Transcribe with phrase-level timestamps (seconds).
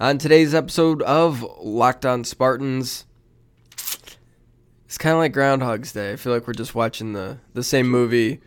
[0.00, 3.04] On today's episode of Locked On Spartans,
[4.86, 6.12] it's kind of like Groundhog's Day.
[6.12, 8.40] I feel like we're just watching the, the same movie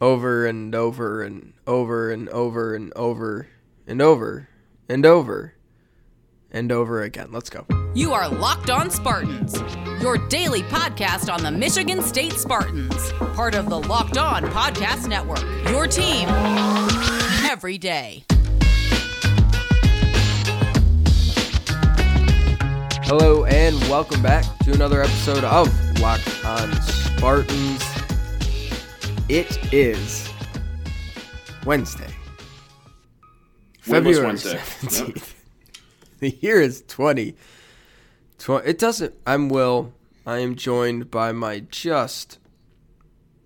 [0.00, 3.50] over and over and over and over and over
[3.86, 4.48] and over
[4.88, 5.54] and over
[6.50, 7.32] and over again.
[7.32, 7.66] Let's go.
[7.92, 9.60] You are Locked On Spartans,
[10.00, 15.42] your daily podcast on the Michigan State Spartans, part of the Locked On Podcast Network.
[15.68, 16.30] Your team
[17.44, 18.24] every day.
[23.08, 27.82] Hello and welcome back to another episode of Locked On Spartans.
[29.30, 30.28] It is
[31.64, 32.14] Wednesday,
[33.80, 34.56] February Wednesday.
[34.58, 35.34] 17th.
[36.20, 37.36] The year is 20.
[38.38, 39.14] Tw- It doesn't.
[39.24, 39.92] I'm Will.
[40.26, 42.38] I am joined by my just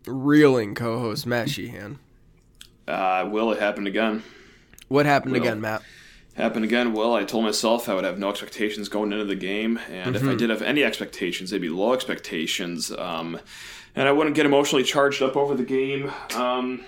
[0.06, 1.98] reeling co host, Matt Sheehan.
[2.88, 4.22] Uh, will it happen again?
[4.88, 5.42] What happened Will.
[5.42, 5.82] again, Matt?
[6.34, 6.94] Happen again?
[6.94, 10.26] Well, I told myself I would have no expectations going into the game, and Mm-hmm.
[10.28, 12.90] if I did have any expectations, they'd be low expectations.
[12.90, 13.38] Um,
[13.94, 16.10] and I wouldn't get emotionally charged up over the game.
[16.34, 16.84] Um,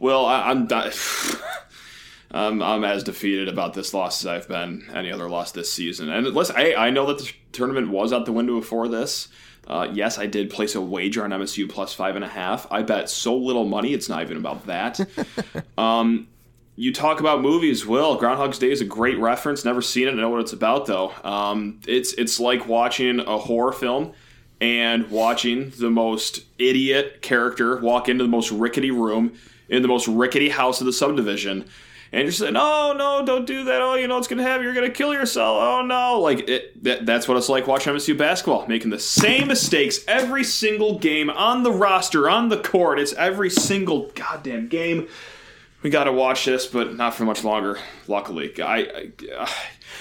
[0.00, 0.92] well, I, I'm not.
[2.32, 6.08] I'm, I'm as defeated about this loss as I've been any other loss this season.
[6.10, 9.28] And listen, I, I know that the tournament was out the window before this.
[9.68, 12.66] Uh, yes, I did place a wager on MSU plus five and a half.
[12.72, 14.98] I bet so little money, it's not even about that.
[15.78, 16.26] um,
[16.76, 18.16] you talk about movies, Will.
[18.16, 19.64] Groundhog's Day is a great reference.
[19.64, 20.12] Never seen it.
[20.12, 21.12] I know what it's about though.
[21.22, 24.12] Um, it's it's like watching a horror film
[24.60, 29.34] and watching the most idiot character walk into the most rickety room
[29.68, 31.64] in the most rickety house of the subdivision.
[32.10, 33.80] And you're saying, "No, no, don't do that.
[33.80, 34.64] Oh, you know going to happen.
[34.64, 35.58] You're to kill yourself.
[35.60, 39.48] Oh no!" Like it, that, that's what it's like watching MSU basketball, making the same
[39.48, 42.98] mistakes every single game on the roster, on the court.
[42.98, 45.08] It's every single goddamn game
[45.84, 47.78] we got to watch this, but not for much longer.
[48.08, 49.46] Luckily, I, I uh,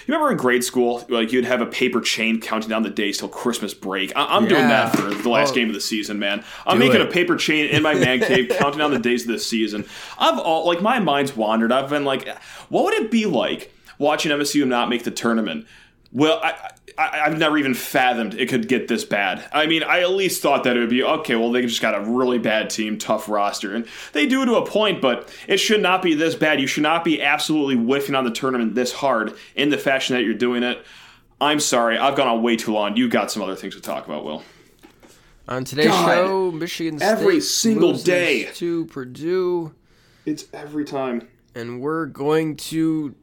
[0.08, 3.18] you remember in grade school, like you'd have a paper chain counting down the days
[3.18, 4.14] till Christmas break.
[4.16, 5.56] I, am doing that for the last Oh.
[5.56, 6.44] game of the season, man.
[6.66, 7.10] I'm making it.
[7.10, 9.86] a paper chain in my man cave, counting down the days of this season.
[10.18, 11.74] I've all like my mind's wandered.
[11.74, 12.28] I've been like,
[12.70, 15.68] what would it be like watching MSU not make the tournament?
[16.16, 19.44] Well, I, I, I've never even fathomed it could get this bad.
[19.52, 21.36] I mean, I at least thought that it would be okay.
[21.36, 24.66] Well, they just got a really bad team, tough roster, and they do to a
[24.66, 25.02] point.
[25.02, 26.62] But it should not be this bad.
[26.62, 30.24] You should not be absolutely whiffing on the tournament this hard in the fashion that
[30.24, 30.86] you're doing it.
[31.42, 32.96] I'm sorry, I've gone on way too long.
[32.96, 34.44] You got some other things to talk about, Will.
[35.48, 36.14] On today's God.
[36.14, 38.44] show, Michigan State Every single loses day.
[38.54, 39.74] to Purdue,
[40.26, 41.28] It's every time.
[41.54, 43.14] and we're going to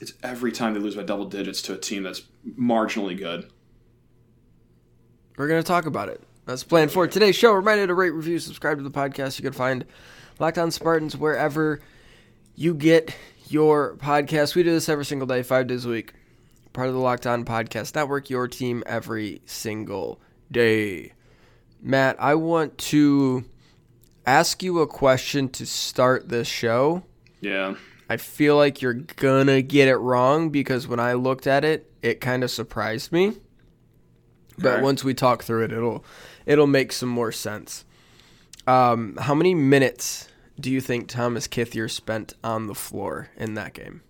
[0.00, 2.22] It's every time they lose by double digits to a team that's
[2.58, 3.50] marginally good.
[5.36, 6.22] we're going to talk about it.
[6.46, 7.52] That's the plan for today's show.
[7.52, 9.38] Reminder to rate, review, subscribe to the podcast.
[9.38, 9.84] You can find
[10.38, 11.80] Locked On Spartans wherever
[12.54, 13.14] you get
[13.48, 14.54] your podcast.
[14.54, 16.14] We do this every single day, five days a week.
[16.72, 20.20] Part of the Locked On Podcast Network, your team every single
[20.50, 21.12] day.
[21.82, 23.44] Matt, I want to
[24.26, 27.02] ask you a question to start this show.
[27.40, 27.74] Yeah.
[28.08, 32.20] I feel like you're gonna get it wrong because when I looked at it, it
[32.20, 33.34] kind of surprised me.
[34.56, 34.82] But Alright.
[34.82, 36.04] once we talk through it, it'll
[36.46, 37.84] it'll make some more sense.
[38.66, 43.72] Um, how many minutes do you think Thomas Kithier spent on the floor in that
[43.74, 44.02] game?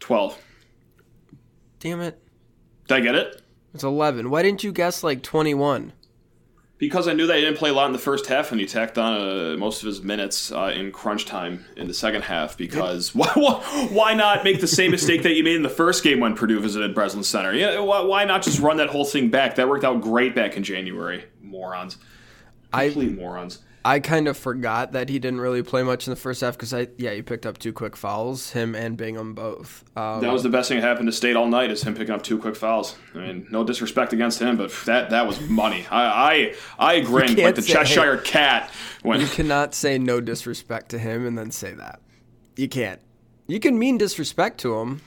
[0.00, 0.38] 12.
[1.80, 2.20] Damn it,
[2.88, 3.42] Did I get it?
[3.74, 4.30] it's eleven.
[4.30, 5.92] Why didn't you guess like twenty-one?
[6.78, 8.66] Because I knew that he didn't play a lot in the first half, and he
[8.66, 12.56] tacked on uh, most of his minutes uh, in crunch time in the second half.
[12.56, 13.28] Because why,
[13.90, 16.60] why, not make the same mistake that you made in the first game when Purdue
[16.60, 17.52] visited Breslin Center?
[17.52, 19.56] Yeah, why, why not just run that whole thing back?
[19.56, 21.24] That worked out great back in January.
[21.42, 21.96] Morons,
[22.72, 23.58] I complete morons.
[23.84, 26.74] I kind of forgot that he didn't really play much in the first half because
[26.74, 29.84] I yeah he picked up two quick fouls, him and Bingham both.
[29.96, 32.14] Um, That was the best thing that happened to State all night is him picking
[32.14, 32.96] up two quick fouls.
[33.14, 35.86] I mean, no disrespect against him, but that that was money.
[35.90, 38.70] I I, I grinned like the say- Cheshire cat
[39.02, 42.00] when You cannot say no disrespect to him and then say that.
[42.56, 43.00] You can't.
[43.46, 45.00] You can mean disrespect to him,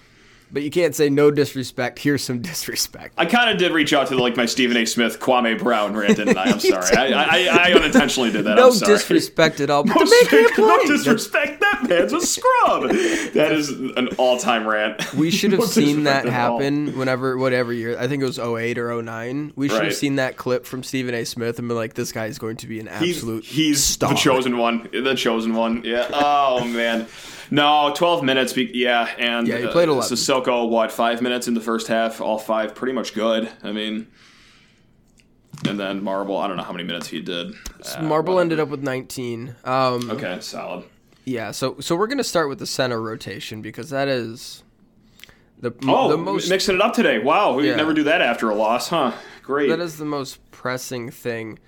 [0.52, 2.00] but you can't say no disrespect.
[2.00, 3.14] Here's some disrespect.
[3.18, 4.86] I kind of did reach out to like my Stephen A.
[4.86, 6.44] Smith, Kwame Brown rant, didn't I?
[6.44, 6.96] I'm sorry.
[6.96, 8.56] I, I, I unintentionally did that.
[8.58, 8.94] No I'm sorry.
[8.96, 9.84] disrespect at all.
[9.84, 11.62] But No, to make him no disrespect.
[11.62, 12.90] That man's a scrub.
[13.34, 15.14] That is an all-time rant.
[15.14, 16.60] We should have seen that disrespect at all.
[16.60, 17.98] happen whenever, whatever year.
[18.00, 19.54] I think it was 08 or 09.
[19.56, 21.26] We should have seen that clip from Stephen A.
[21.26, 24.10] Smith and been like, this guy is going to be an He's, absolute he's star.
[24.10, 24.90] the chosen one.
[24.92, 25.84] The chosen one.
[25.84, 26.08] Yeah.
[26.14, 27.08] Oh man.
[27.54, 28.54] No, 12 minutes.
[28.54, 29.98] Be- yeah, and Yeah, he played 11.
[30.00, 32.22] Uh, Sissoko, what, five minutes in the first half?
[32.22, 33.50] All five, pretty much good.
[33.62, 34.08] I mean,
[35.68, 36.38] and then Marble.
[36.38, 37.54] I don't know how many minutes he did.
[37.96, 38.42] Uh, Marble whatever.
[38.42, 39.56] ended up with 19.
[39.66, 40.86] Um, Okay, solid.
[41.26, 44.64] Yeah, so so we're gonna start with the center rotation because that is
[45.60, 47.20] the Oh, the most mixing it up today.
[47.20, 47.76] Wow, we Yeah.
[47.76, 49.14] never do that after a loss, huh?
[49.44, 49.70] Great.
[49.70, 51.60] that is the most pressing thing.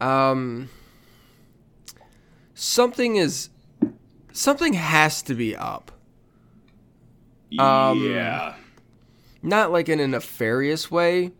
[0.00, 0.68] Um,
[2.54, 3.50] something is
[4.32, 5.90] something has to be up.
[7.58, 8.54] um, yeah,
[9.42, 11.32] Not like in a nefarious way,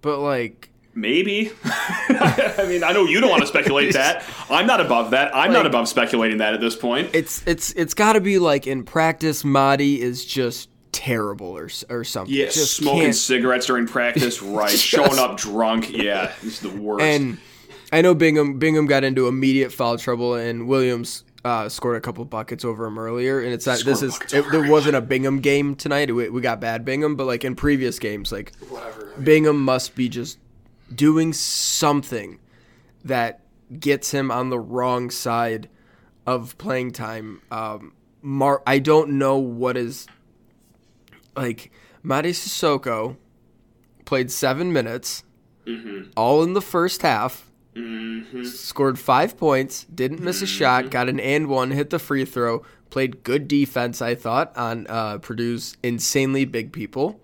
[0.00, 1.50] but like maybe.
[1.64, 4.24] I mean, I know you don't want to speculate that.
[4.50, 5.34] I'm not above that.
[5.34, 7.10] I'm not above speculating that at this point.
[7.14, 9.42] it's it's it's got to be like in practice.
[9.42, 12.34] Mady is just terrible or or something.
[12.34, 14.70] Yeah, just smoking can't- cigarettes during practice, right?
[14.70, 17.02] Showing up drunk, yeah, it's the worst.
[17.02, 17.38] And
[17.92, 22.24] I know Bingham Bingham got into immediate foul trouble, and Williams uh, scored a couple
[22.24, 23.40] buckets over him earlier.
[23.40, 26.14] And it's not this is it, there wasn't a Bingham game tonight.
[26.14, 29.12] We, we got bad Bingham, but like in previous games, like whatever.
[29.22, 30.38] Bingham must be just
[30.94, 32.38] doing something
[33.04, 33.40] that
[33.78, 35.68] gets him on the wrong side
[36.26, 37.42] of playing time.
[37.50, 37.92] Um,
[38.22, 40.06] Mar- I don't know what is
[41.36, 41.70] like.
[42.04, 43.16] Mady Sissoko
[44.04, 45.24] played seven minutes,
[46.16, 47.50] all in the first half.
[48.44, 52.62] Scored five points, didn't miss a shot, got an and one, hit the free throw,
[52.90, 57.20] played good defense, I thought, on uh, Purdue's insanely big people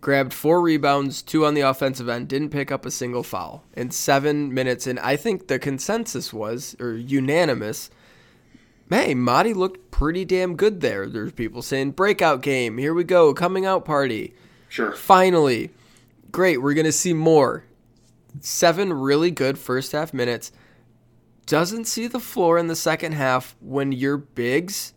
[0.00, 3.90] grabbed four rebounds, two on the offensive end, didn't pick up a single foul in
[3.90, 4.86] seven minutes.
[4.86, 7.90] And I think the consensus was, or unanimous,
[8.88, 11.06] hey, Mady looked pretty damn good there.
[11.06, 14.34] There's people saying breakout game, here we go, coming out party.
[14.68, 14.92] Sure.
[14.92, 15.70] Finally,
[16.32, 17.64] great, we're gonna see more.
[18.40, 20.52] Seven really good first half minutes.
[21.46, 24.94] Doesn't see the floor in the second half when your bigs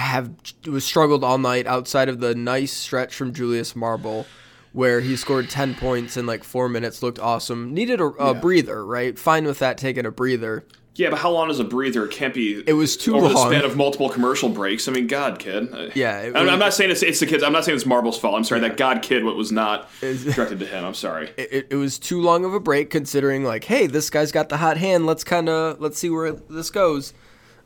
[0.00, 0.30] have
[0.66, 4.26] was struggled all night outside of the nice stretch from Julius Marble
[4.72, 8.84] where he scored 10 points in like 4 minutes looked awesome needed a, a breather
[8.86, 10.64] right fine with that taking a breather
[10.94, 12.04] Yeah, but how long is a breather?
[12.04, 12.62] It can't be.
[12.66, 13.50] It was too over the long.
[13.50, 14.86] span of multiple commercial breaks.
[14.86, 15.92] I mean, God, kid.
[15.94, 17.42] Yeah, was- I'm not saying it's, it's the kids.
[17.42, 18.34] I'm not saying it's Marble's fault.
[18.34, 18.60] I'm sorry.
[18.60, 20.84] That God kid what was not directed to him.
[20.84, 21.30] I'm sorry.
[21.38, 24.58] it, it was too long of a break considering like hey this guy's got the
[24.58, 27.14] hot hand let's kind of let's see where this goes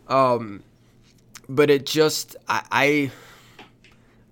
[0.09, 0.63] um
[1.49, 3.11] but it just I, I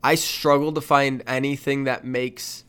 [0.02, 2.64] i struggle to find anything that makes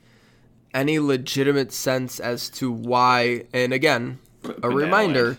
[0.73, 4.19] any legitimate sense as to why and again
[4.61, 5.37] a reminder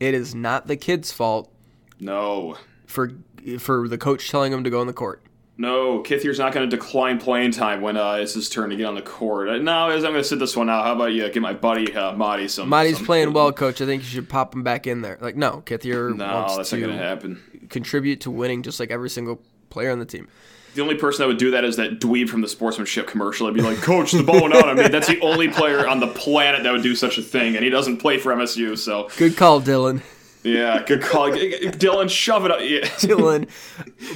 [0.00, 1.50] it is not the kid's fault
[1.98, 2.56] No.
[2.86, 3.12] for
[3.58, 5.23] for the coach telling him to go on the court
[5.56, 8.86] No, Kithier's not going to decline playing time when uh, it's his turn to get
[8.86, 9.48] on the court.
[9.48, 10.84] Uh, No, I'm going to sit this one out.
[10.84, 12.68] How about you get my buddy uh, Mady some?
[12.68, 13.80] Mady's some- playing well, coach.
[13.80, 15.16] I think you should pop him back in there.
[15.20, 17.42] Like, no, Kithier No, wants that's to not going to happen.
[17.70, 19.40] contribute to winning just like every single
[19.70, 20.26] player on the team.
[20.74, 23.46] The only person that would do that is that dweeb from the sportsmanship commercial.
[23.46, 24.68] I'd be like, Coach, the ball went out.
[24.68, 27.54] I mean, that's the only player on the planet that would do such a thing,
[27.54, 28.76] and he doesn't play for MSU.
[28.76, 30.02] So, Good call, Dylan.
[30.44, 32.08] Yeah, good call, Dylan.
[32.08, 32.60] Shove it up.
[32.60, 32.80] Yeah.
[33.00, 33.48] Dylan,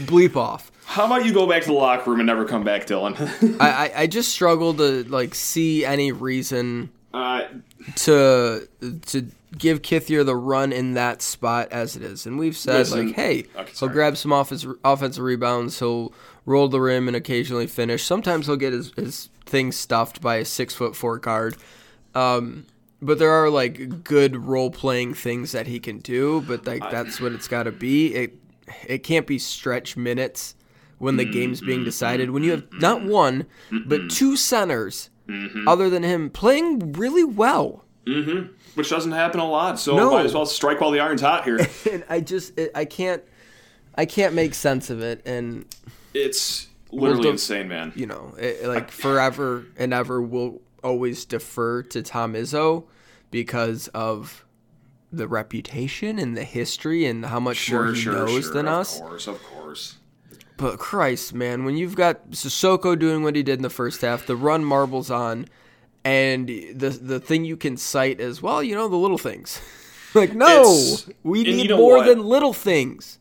[0.07, 0.71] bleep off.
[0.85, 3.17] How about you go back to the locker room and never come back, Dylan?
[3.61, 7.43] I, I, I just struggle to like see any reason uh,
[7.97, 8.69] to
[9.07, 9.27] to
[9.57, 12.27] give Kithier the run in that spot as it is.
[12.27, 16.13] And we've said Listen- like, hey, Okay, he'll grab some offense, offensive rebounds, he'll
[16.45, 18.05] roll the rim and occasionally finish.
[18.05, 21.57] Sometimes he'll get his, his thing stuffed by a six foot four guard.
[22.15, 22.67] Um,
[23.01, 27.21] but there are like good role playing things that he can do, but like that's
[27.21, 28.15] what it's got to be.
[28.15, 28.35] It
[28.87, 30.55] it can't be stretch minutes
[30.99, 31.85] when the game's being mm-hmm.
[31.85, 32.31] decided.
[32.31, 32.79] When you have mm-hmm.
[32.81, 34.09] not one but mm-hmm.
[34.09, 35.11] two centers
[35.67, 37.85] other than him playing really well.
[38.75, 40.13] which doesn't happen a lot, so No.
[40.13, 41.59] might as well strike while the iron's hot here.
[41.93, 43.23] and I just it, I can't
[43.95, 45.67] I can't make sense of it and
[46.15, 47.93] it's literally the- insane, man.
[47.95, 52.85] you know it, like forever and ever will always defer to Tom Izzo
[53.31, 54.45] because of
[55.13, 58.53] the reputation and the history and how much more he sure, knows sure.
[58.55, 58.99] than of us.
[59.01, 59.97] course, of course.
[60.57, 64.27] But Christ, man, when you've got Sissoko doing what he did in the first half,
[64.27, 65.47] the run marbles on,
[66.05, 69.61] and the the thing you can cite is well, you know, the little things.
[70.15, 72.07] like no, It's- we and you need know more what?
[72.07, 73.19] than little things.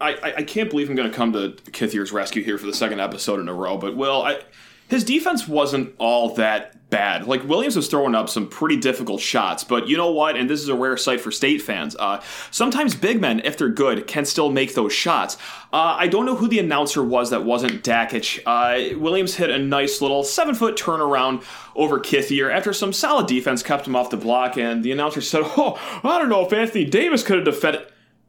[0.00, 2.74] I, I, I can't believe I'm going to come to Kithier's rescue here for the
[2.74, 4.40] second episode in a row, but well, I,
[4.88, 7.26] his defense wasn't all that bad.
[7.26, 10.36] Like Williams was throwing up some pretty difficult shots, but you know what?
[10.36, 11.96] And this is a rare sight for state fans.
[11.98, 12.20] Uh,
[12.52, 15.36] sometimes big men, if they're good, can still make those shots.
[15.72, 18.40] Uh, I don't know who the announcer was that wasn't Dakich.
[18.46, 21.42] Uh, Williams hit a nice little seven foot turnaround
[21.74, 25.42] over Kithier after some solid defense kept him off the block, and the announcer said,
[25.44, 27.86] "Oh, I don't know if Anthony Davis could have defended."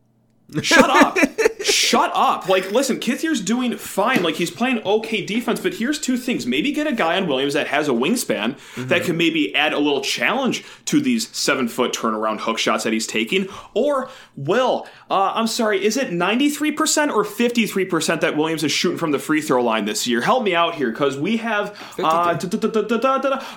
[0.62, 1.18] Shut up.
[1.66, 2.48] Shut up.
[2.48, 4.24] Like, listen, Kithier's doing fine.
[4.24, 6.46] Like, he's playing okay defense, but here's two things.
[6.46, 8.88] Maybe get a guy on Williams that has a wingspan Mm-hmm.
[8.88, 12.94] that can maybe add a little challenge to these seven foot turnaround hook shots that
[12.94, 13.48] he's taking.
[13.74, 19.12] Or, Will, uh, I'm sorry, is it 93% or 53% that Williams is shooting from
[19.12, 20.22] the free throw line this year?
[20.22, 21.78] Help me out here, because we have.
[22.00, 22.38] Uh,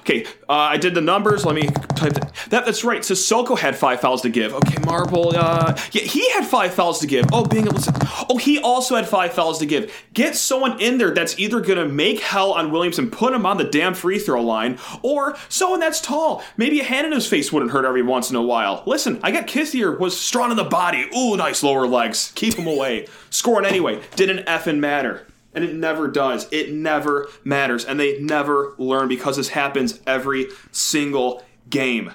[0.00, 1.44] okay, uh, I did the numbers.
[1.44, 1.62] Let me
[1.96, 2.32] type that.
[2.50, 3.00] that that's right.
[3.00, 4.54] Sissoko had five fouls to give.
[4.54, 5.32] Okay, Marble.
[5.36, 7.24] Uh, yeah, he had five fouls to give.
[7.32, 7.92] Oh, being able to.
[8.28, 9.92] Oh, he also had five fouls to give.
[10.12, 13.46] Get someone in there that's either going to make hell on Williams and put him
[13.46, 16.42] on the damn free throw line, or someone that's tall.
[16.56, 18.82] Maybe a hand in his face wouldn't hurt every once in a while.
[18.86, 21.08] Listen, I got Kithier was strong in the body.
[21.16, 22.32] Ooh, nice lower legs.
[22.34, 23.06] Keep him away.
[23.30, 24.00] Scoring anyway.
[24.16, 25.26] Didn't effing matter.
[25.54, 26.46] And it never does.
[26.52, 27.84] It never matters.
[27.84, 32.12] And they never learn because this happens every single game.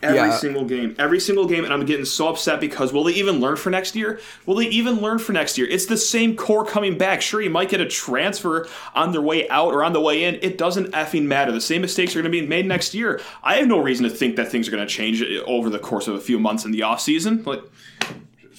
[0.00, 0.36] Every Yeah.
[0.36, 0.94] single game.
[0.98, 1.64] Every single game.
[1.64, 4.20] And I'm getting so upset because will they even learn for next year?
[4.46, 5.66] Will they even learn for next year?
[5.68, 7.20] It's the same core coming back.
[7.20, 10.36] Sure, you might get a transfer on their way out or on the way in.
[10.40, 11.50] It doesn't effing matter.
[11.50, 13.20] The same mistakes are going to be made next year.
[13.42, 16.06] I have no reason to think that things are going to change over the course
[16.06, 17.44] of a few months in the offseason.
[17.44, 17.62] Like,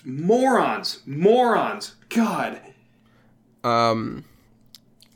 [0.04, 1.00] morons.
[1.06, 1.96] Morons.
[2.10, 2.60] God.
[3.64, 4.24] Um,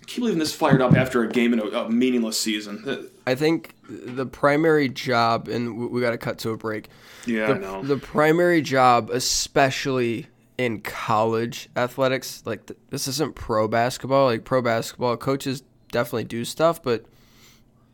[0.02, 3.10] I keep leaving this fired up after a game in a, a meaningless season.
[3.26, 6.90] I think the primary job, and we- got to cut to a break.
[7.26, 7.84] Yeah, the, I know.
[7.84, 10.28] the primary job, especially
[10.58, 14.26] in college athletics, like th- this isn't pro basketball.
[14.26, 17.06] Like pro basketball, coaches definitely do stuff, but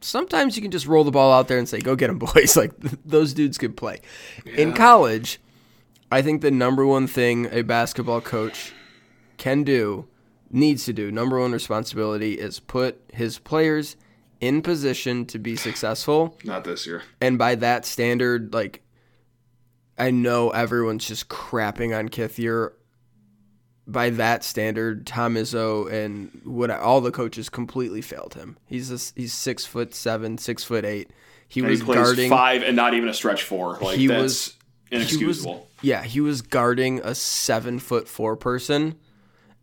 [0.01, 2.57] sometimes you can just roll the ball out there and say, "Go get them, boys!"
[2.57, 2.71] Like
[3.05, 4.01] those dudes could play.
[4.45, 5.39] In college,
[6.12, 8.74] I think the number one thing a basketball coach
[9.38, 10.07] can do,
[10.51, 13.95] needs to do, number one responsibility is put his players
[14.41, 17.03] in position to be successful Not this year.
[17.22, 18.81] and by that standard, like
[19.98, 22.72] I know everyone's just crapping on Kithier.
[23.86, 28.55] By that standard, Tom Izzo and what all the coaches completely failed him.
[28.67, 31.10] He's a, he's six foot seven, six foot eight.
[31.48, 32.29] He And was he guarding.
[32.29, 33.77] five and not even a stretch four.
[33.81, 34.55] Like He that's was-
[34.91, 35.67] he was inexcusable.
[35.81, 38.96] yeah, he was guarding a seven foot four person,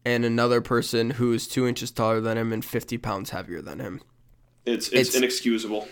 [0.05, 3.79] and another person who is two inches taller than him and fifty pounds heavier than
[3.81, 4.01] him.
[4.67, 5.89] It's, it's it's- inexcusable.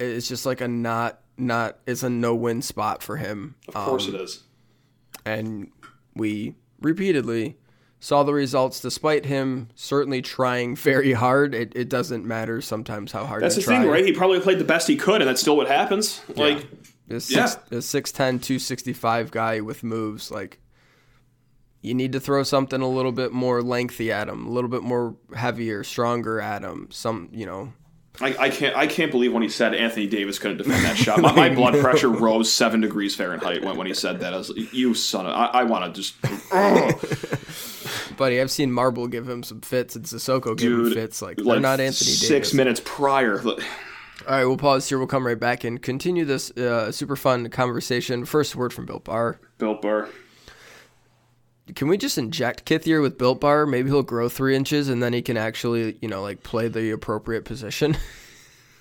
[0.00, 1.78] It's just like a not not.
[1.86, 3.54] It's a no win spot for him.
[3.68, 4.42] Of course Um, it is.
[5.24, 5.70] and
[6.16, 7.56] we repeatedly
[8.00, 13.24] saw the results despite him certainly trying very hard it, it doesn't matter sometimes how
[13.24, 14.04] hard That's the try thing, right?
[14.04, 16.20] He probably played the best he could, and that's still what happens.
[16.36, 16.66] Like,
[17.08, 17.78] a, six, Yeah.
[17.78, 20.58] a 6'10 265 guy with moves like
[21.82, 24.82] you need to throw something a little bit more lengthy at him a little bit
[24.82, 27.72] more heavier stronger at him some you know
[28.20, 31.20] I, I can't, I can't believe when he said Anthony Davis couldn't defend that shot.
[31.20, 34.32] My, my blood pressure rose seven degrees Fahrenheit when, when he said that.
[34.32, 36.14] I was like, "You son of, I, I want to just."
[38.16, 41.46] buddy i've seen marble give him some fits and sissoko give him fits like, they're
[41.46, 43.42] like not anthony six davis minutes prior.
[44.26, 44.96] All right, we'll pause here.
[44.98, 48.24] We'll come right back and continue this uh, super fun conversation.
[48.24, 49.38] First word from Built Bar.
[49.58, 50.08] Built Bar.
[51.74, 53.64] Can we just inject Kithier with Built Bar?
[53.64, 56.90] Maybe he'll grow three inches and then he can actually, you know, like play the
[56.90, 57.96] appropriate position.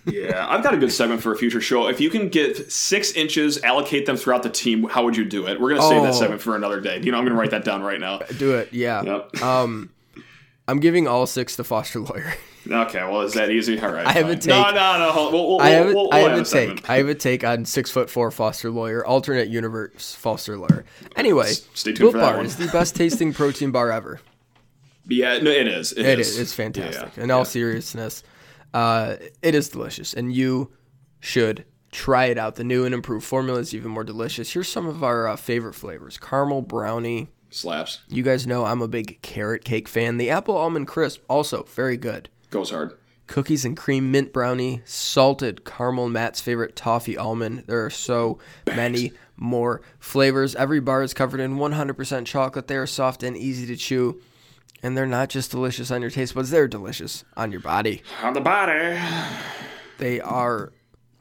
[0.06, 1.88] Yeah, I've got a good segment for a future show.
[1.88, 5.48] If you can get six inches, allocate them throughout the team, how would you do
[5.48, 5.62] it?
[5.62, 6.20] We're gonna save that Oh.
[6.20, 7.00] segment for another day.
[7.02, 8.18] You know, I'm gonna write that down right now.
[8.38, 9.02] Do it, yeah.
[9.02, 9.42] Yep.
[9.42, 9.92] Um,
[10.68, 12.34] I'm giving all six to Foster Loyer.
[12.70, 13.80] Okay, well, is that easy?
[13.80, 14.06] All right.
[14.08, 14.48] I have a take.
[14.48, 15.12] No, no, no.
[15.12, 16.90] hold- We'll, we'll, I have, a, we'll, I have a take.
[16.90, 20.86] I have a take on six foot four Foster Loyer, alternate universe Foster Loyer.
[21.16, 22.46] Anyway, Stay tuned Built for that Bar one.
[22.46, 24.22] is the best tasting protein bar ever.
[25.08, 25.92] Yeah, no, it is.
[25.92, 26.40] It is.
[26.40, 27.18] It's fantastic.
[27.18, 27.44] Yeah, In all yeah.
[27.44, 28.24] seriousness,
[28.74, 30.72] uh, it is delicious, and you
[31.20, 32.56] should try it out.
[32.56, 34.54] The new and improved formula is even more delicious.
[34.54, 37.28] Here's some of our uh, favorite flavors: caramel brownie.
[37.50, 38.00] Slaps.
[38.08, 40.18] You guys know I'm a big carrot cake fan.
[40.18, 42.30] The apple almond crisp also very good.
[42.54, 42.94] Goes hard.
[43.26, 47.64] Cookies and cream mint brownie, salted caramel, Matt's favorite toffee almond.
[47.66, 50.54] There are so many more flavors.
[50.54, 52.68] Every bar is covered in 100% chocolate.
[52.68, 54.22] They are soft and easy to chew.
[54.84, 58.04] And they're not just delicious on your taste buds, they're delicious on your body.
[58.22, 59.00] On the body.
[59.98, 60.74] They are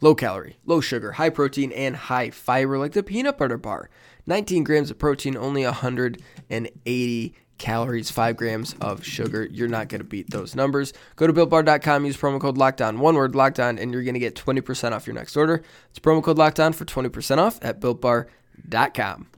[0.02, 3.88] low calorie, low sugar, high protein, and high fiber, like the peanut butter bar.
[4.26, 9.46] 19 grams of protein, only 180 calories, 5 grams of sugar.
[9.50, 10.92] You're not going to beat those numbers.
[11.14, 14.34] Go to builtbar.com, use promo code LOCKDOWN, one word LOCKDOWN, and you're going to get
[14.34, 15.62] 20% off your next order.
[15.90, 19.28] It's promo code LOCKDOWN for 20% off at builtbar.com.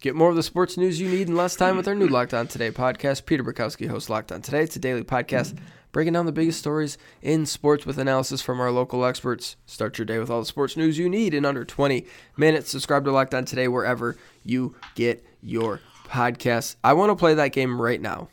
[0.00, 2.32] Get more of the sports news you need in less time with our new Locked
[2.32, 3.26] On Today podcast.
[3.26, 4.62] Peter Bukowski hosts Locked On Today.
[4.62, 5.58] It's a daily podcast
[5.92, 9.56] breaking down the biggest stories in sports with analysis from our local experts.
[9.66, 12.70] Start your day with all the sports news you need in under 20 minutes.
[12.70, 16.76] Subscribe to Locked On Today wherever you get your podcast.
[16.82, 18.28] I want to play that game right now.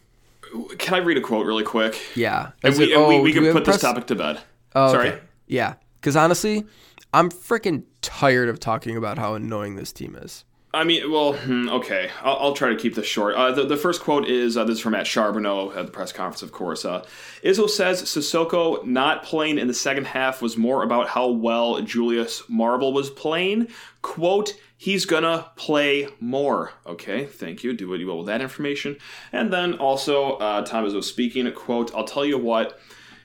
[0.77, 2.00] Can I read a quote really quick?
[2.15, 2.51] Yeah.
[2.63, 4.15] And we, it- and we, oh, we do can have put this press- topic to
[4.15, 4.39] bed.
[4.75, 5.10] Oh, Sorry.
[5.10, 5.20] okay.
[5.48, 5.75] Yeah.
[6.00, 6.63] Because honestly,
[7.13, 10.46] I'm freaking tired of talking about how annoying this team is.
[10.75, 12.12] I mean, well, hmm, okay.
[12.22, 13.36] I'll, I'll try to keep this short.
[13.36, 16.12] Uh, the, the first quote is uh, this is from Matt Charboneau at the press
[16.12, 16.84] conference, of course.
[16.84, 17.05] Uh,
[17.44, 22.44] Izzo says Sissoko not playing in the second half was more about how well Julius
[22.50, 23.70] Marble was playing.
[24.01, 26.74] Quote, he's gonna play more.
[26.86, 27.74] Okay, thank you.
[27.74, 28.98] Do what you will with that information.
[29.32, 32.77] And then also, uh, Tom Izzo speaking, quote, I'll tell you what,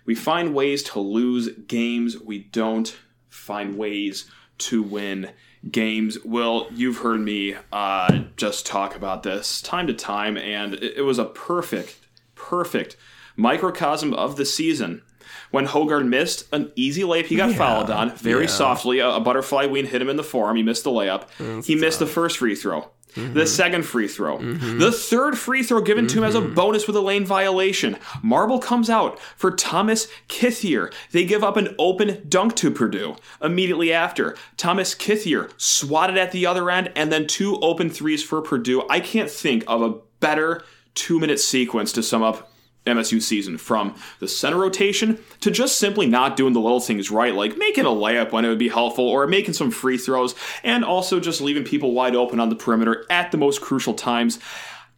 [0.06, 2.16] we find ways to lose games.
[2.16, 2.96] We don't
[3.28, 5.30] find ways to win
[5.68, 6.18] games.
[6.24, 11.02] Will, you've heard me uh, just talk about this time to time, and it, it
[11.02, 11.96] was a perfect,
[12.34, 12.96] perfect
[13.36, 15.02] microcosm of the season.
[15.50, 19.00] When Hoggard missed an easy layup, he got fouled on very softly.
[19.00, 20.56] A, a butterfly wing hit him in the forearm.
[20.56, 21.28] He missed the layup.
[21.64, 22.90] he missed the first free throw.
[23.14, 24.38] The second free throw.
[24.38, 26.54] The third free throw given to him as a mm-hmm.
[26.54, 27.96] bonus with a lane violation.
[28.22, 30.92] Marble comes out for Thomas Kithier.
[31.12, 33.16] They give up an open dunk to Purdue.
[33.42, 38.40] Immediately after, Thomas Kithier swatted at the other end and then two open threes for
[38.40, 38.86] Purdue.
[38.88, 40.62] I can't think of a better
[40.94, 42.49] two minute sequence to sum up
[42.86, 47.34] MSU season from the center rotation to just simply not doing the little things right,
[47.34, 50.34] like making a layup when it would be helpful or making some free throws,
[50.64, 54.38] and also just leaving people wide open on the perimeter at the most crucial times.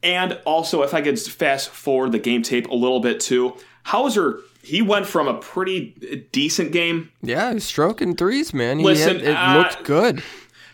[0.03, 4.41] And also, if I could fast forward the game tape a little bit too, Hauser,
[4.63, 8.79] he went from a pretty decent game Yeah, he's stroking threes, man.
[8.79, 10.23] He Listen, had, it uh, looked good.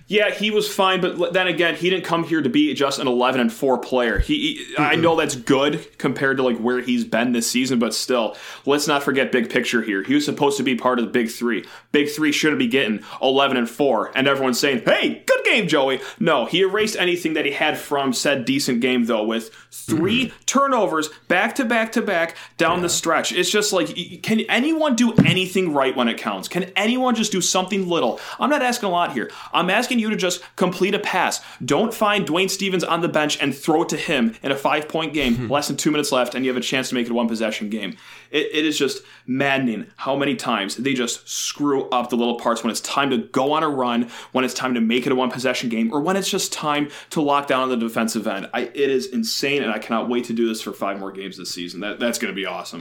[0.08, 3.06] Yeah, he was fine, but then again, he didn't come here to be just an
[3.06, 4.18] 11 and 4 player.
[4.18, 7.92] He, he I know that's good compared to like where he's been this season, but
[7.92, 8.34] still,
[8.64, 10.02] let's not forget big picture here.
[10.02, 11.62] He was supposed to be part of the big 3.
[11.92, 16.00] Big 3 shouldn't be getting 11 and 4 and everyone's saying, "Hey, good game, Joey."
[16.18, 21.10] No, he erased anything that he had from said decent game though with 3 turnovers
[21.28, 23.30] back to back to back down the stretch.
[23.32, 23.88] It's just like
[24.22, 26.48] can anyone do anything right when it counts?
[26.48, 28.18] Can anyone just do something little?
[28.40, 29.30] I'm not asking a lot here.
[29.52, 29.68] I'm
[29.99, 31.40] asking you to just complete a pass.
[31.64, 34.88] Don't find Dwayne Stephens on the bench and throw it to him in a five
[34.88, 35.50] point game, hmm.
[35.50, 37.28] less than two minutes left, and you have a chance to make it a one
[37.28, 37.97] possession game.
[38.30, 42.63] It, it is just maddening how many times they just screw up the little parts
[42.63, 45.15] when it's time to go on a run, when it's time to make it a
[45.15, 48.49] one possession game, or when it's just time to lock down on the defensive end.
[48.54, 51.37] I, it is insane, and I cannot wait to do this for five more games
[51.37, 51.80] this season.
[51.80, 52.80] That, that's going to be awesome.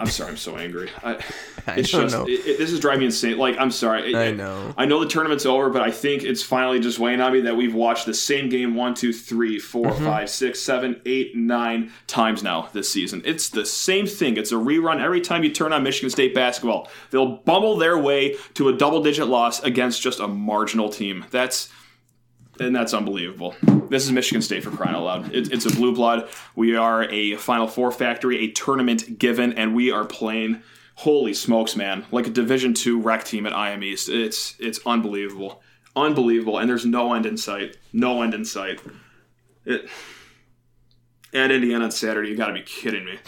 [0.00, 0.88] I'm sorry, I'm so angry.
[1.04, 1.18] I,
[1.76, 2.24] it's don't just know.
[2.26, 3.36] it, it- this is driving me insane.
[3.38, 4.14] Like I'm sorry.
[4.16, 4.74] I know.
[4.78, 7.54] I know the tournament's over, but I think it's finally just weighing on me that
[7.56, 10.04] we've watched the same game one, two, three, four, Mm-hmm.
[10.04, 13.22] five, six, seven, eight, nine times now this season.
[13.24, 14.36] It's the same thing.
[14.36, 16.88] It's a rerun every time you turn on Michigan State basketball.
[17.10, 21.24] They'll bumble their way to a double-digit loss against just a marginal team.
[21.30, 21.68] That's
[22.60, 23.54] and that's unbelievable.
[23.88, 25.34] This is Michigan State for crying out loud.
[25.34, 26.28] It, it's a blue blood.
[26.54, 30.62] We are a Final Four factory, a tournament given, and we are playing.
[30.96, 32.04] Holy smokes, man!
[32.12, 34.08] Like a Division two rec team at IM East.
[34.08, 35.62] It's it's unbelievable,
[35.96, 37.78] unbelievable, and there's no end in sight.
[37.92, 38.80] No end in sight.
[39.64, 39.88] It,
[41.32, 43.18] at Indiana on Saturday, you got to be kidding me.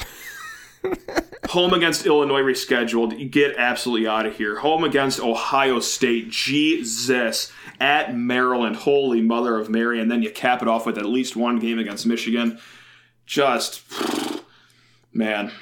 [1.51, 3.19] Home against Illinois rescheduled.
[3.19, 4.61] You get absolutely out of here.
[4.61, 6.31] Home against Ohio State.
[6.31, 7.53] Jesus.
[7.79, 8.77] At Maryland.
[8.77, 10.01] Holy mother of Mary.
[10.01, 12.59] And then you cap it off with at least one game against Michigan.
[13.27, 13.83] Just,
[15.13, 15.53] man.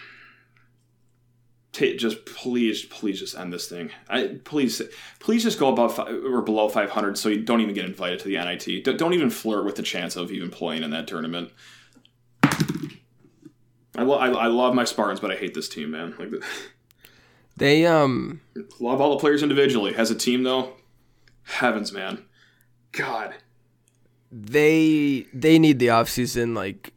[1.72, 3.90] Just please, please just end this thing.
[4.08, 4.82] I, please,
[5.18, 8.28] please just go above fi- or below 500 so you don't even get invited to
[8.28, 8.84] the NIT.
[8.98, 11.52] Don't even flirt with the chance of even playing in that tournament.
[14.00, 16.14] I, lo- I, I love my Spartans, but I hate this team, man.
[16.18, 16.30] Like,
[17.56, 18.40] They um
[18.78, 19.94] love all the players individually.
[19.94, 20.72] As a team, though,
[21.44, 22.24] heavens, man,
[22.92, 23.34] God,
[24.32, 26.92] they they need the offseason like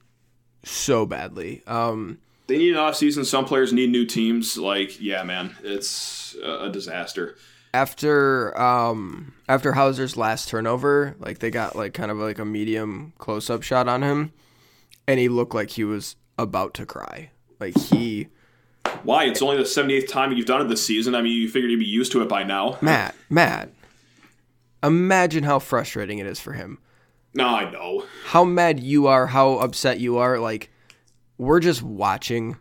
[0.63, 1.63] so badly.
[1.67, 3.25] Um they need an off season.
[3.25, 4.57] Some players need new teams.
[4.57, 7.35] Like, yeah, man, it's a, a disaster.
[7.73, 13.13] after um after Hauser's last turnover, like they got like kind of like a medium
[13.17, 14.31] close up shot on him
[15.07, 17.31] and he looked like he was about to cry.
[17.59, 18.27] Like he
[19.03, 19.25] Why?
[19.25, 21.15] It's only the 78th time you've done it this season.
[21.15, 22.77] I mean, you figured you'd be used to it by now.
[22.81, 23.69] Matt, Matt.
[24.81, 26.79] Imagine how frustrating it is for him.
[27.33, 28.05] No, I know.
[28.25, 30.39] How mad you are, how upset you are.
[30.39, 30.69] Like
[31.37, 32.57] we're just watching.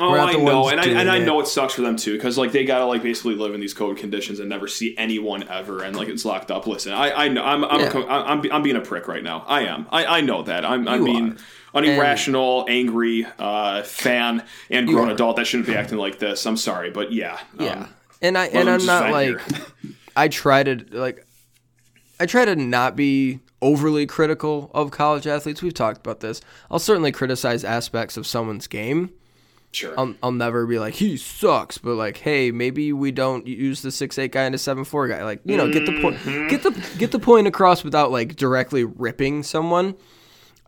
[0.00, 1.24] Oh, I know, and I, and I it.
[1.24, 3.74] know it sucks for them too, because like they gotta like basically live in these
[3.74, 6.66] COVID conditions and never see anyone ever, and like it's locked up.
[6.66, 8.04] Listen, I, I know I'm I'm, Yeah.
[8.08, 9.44] I'm I'm being a prick right now.
[9.46, 9.86] I am.
[9.90, 10.64] I, I know that.
[10.64, 11.32] I'm I'm being
[11.74, 11.78] are.
[11.78, 16.44] an irrational, angry uh, fan and grown adult that shouldn't be acting like this.
[16.46, 17.72] I'm sorry, but yeah, Yeah.
[17.82, 19.38] um, and I and I'm not like.
[20.16, 21.24] I try to like
[22.18, 25.62] I try to not be overly critical of college athletes.
[25.62, 26.40] We've talked about this.
[26.70, 29.12] I'll certainly criticize aspects of someone's game.
[29.72, 29.94] Sure.
[29.96, 33.92] I'll, I'll never be like he sucks, but like, hey, maybe we don't use the
[33.92, 35.22] six eight guy and a seven four guy.
[35.22, 36.18] Like, you know, get the point,
[36.50, 39.94] get the get the point across without like directly ripping someone.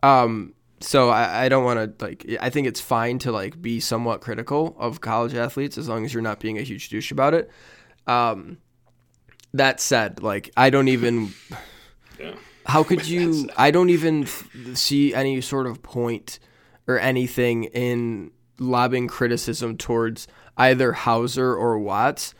[0.01, 2.25] Um, so I, I don't want to like.
[2.39, 6.13] I think it's fine to like be somewhat critical of college athletes as long as
[6.13, 7.49] you're not being a huge douche about it.
[8.07, 8.57] Um,
[9.53, 11.33] that said, like, I don't even.
[12.19, 12.35] yeah.
[12.65, 13.49] How could you?
[13.57, 16.39] I don't even f- see any sort of point
[16.87, 18.31] or anything in
[18.63, 22.33] lobbing criticism towards either Hauser or Watts.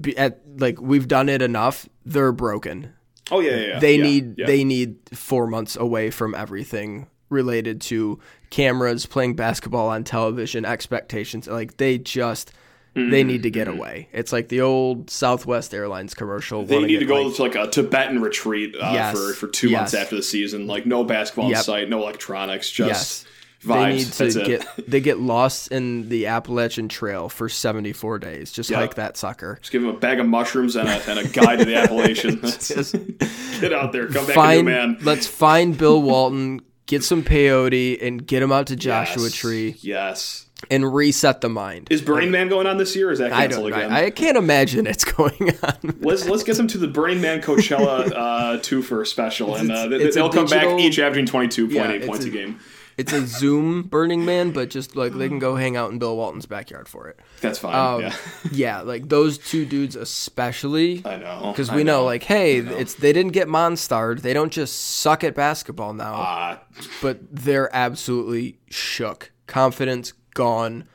[0.00, 1.88] Be, at like we've done it enough.
[2.04, 2.92] They're broken.
[3.30, 3.66] Oh yeah, yeah.
[3.66, 3.78] yeah.
[3.78, 4.46] They Yeah, need yeah.
[4.46, 8.18] they need four months away from everything related to
[8.50, 11.46] cameras, playing basketball on television, expectations.
[11.46, 12.52] Like they just.
[12.96, 13.10] Mm-hmm.
[13.10, 14.08] They need to get away.
[14.12, 16.64] It's like the old Southwest Airlines commercial.
[16.64, 19.18] They need to go like- to like a Tibetan retreat uh, Yes.
[19.18, 20.68] for for two months after the season.
[20.68, 21.64] Like no basketball in Yep.
[21.64, 23.24] sight, no electronics, just Yes.
[23.64, 23.84] Vibes.
[23.84, 24.46] They need That's to it.
[24.46, 28.52] get they get lost in the Appalachian Trail for 74 days.
[28.52, 28.78] Just Yep.
[28.78, 29.58] hike that sucker.
[29.60, 32.40] Just give him a bag of mushrooms and a, and a guide to the Appalachian.
[32.40, 32.92] That's-
[33.60, 34.98] get out there, come back a Find new man.
[35.02, 39.32] let's find Bill Walton, get some peyote and get him out to Joshua Yes.
[39.34, 40.46] Tree Yes.
[40.70, 41.88] and reset the mind.
[41.90, 43.08] Is Burning Man going on this year?
[43.08, 43.92] Or is that I canceled don't again?
[43.92, 45.96] I, I can't imagine it's going on.
[46.00, 49.86] let's let's get them to the Burning Man Coachella uh, two for special, and uh,
[49.88, 52.24] they, it's a they'll come digital- back each averaging twenty two point Yeah, eight points
[52.24, 52.60] a, a- game.
[52.96, 56.16] It's a Zoom Burning Man, but just like they can go hang out in Bill
[56.16, 57.18] Walton's backyard for it.
[57.40, 57.74] That's fine.
[57.74, 58.16] Um, yeah,
[58.52, 61.02] yeah, like those two dudes especially.
[61.04, 64.20] I know Because we know, like, hey, it's they didn't get Monstarred.
[64.20, 66.14] They don't just suck at basketball now.
[66.14, 66.58] uh,
[67.02, 69.32] but they're absolutely shook.
[69.46, 70.88] Confidence gone.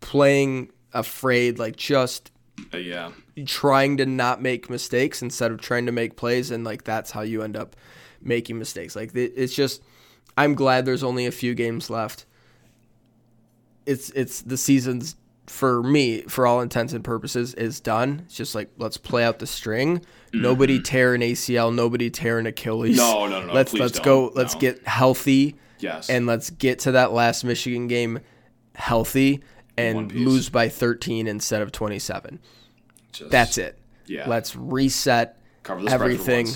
[0.00, 2.32] Playing afraid, like just
[2.72, 3.12] uh, yeah.
[3.46, 7.22] trying to not make mistakes instead of trying to make plays, and like that's how
[7.22, 7.76] you end up
[8.20, 8.96] making mistakes.
[8.96, 9.82] Like it's just,
[10.36, 12.24] I'm glad there's only a few games left.
[13.86, 15.16] It's it's the season's
[15.46, 18.22] for me, for all intents and purposes, is done.
[18.26, 20.04] It's just like let's play out the string.
[20.32, 21.74] Nobody tear an ACL.
[21.74, 22.98] Nobody tear an Achilles.
[22.98, 23.30] Mm-hmm.
[23.30, 24.04] No, no, no, Let's let's don't.
[24.04, 24.32] go.
[24.34, 24.60] Let's No.
[24.60, 26.08] get healthy Yes.
[26.08, 28.20] and let's get to that last Michigan game
[28.76, 29.42] healthy
[29.76, 32.38] and lose by 13 instead of 27.
[33.12, 33.78] Just That's it.
[34.06, 34.28] Yeah.
[34.28, 36.46] Let's reset cover the spread for everything